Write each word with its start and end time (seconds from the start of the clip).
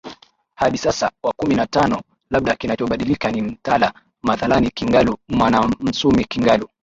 hadi 0.55 0.77
sasa 0.77 1.11
wa 1.23 1.33
kumi 1.37 1.55
na 1.55 1.67
tano 1.67 2.01
labda 2.29 2.55
kinachobadilika 2.55 3.31
ni 3.31 3.41
Mtala 3.41 3.93
Mathalani 4.23 4.69
Kingalu 4.71 5.17
Mwanamsumi 5.29 6.25
Kingalu 6.25 6.69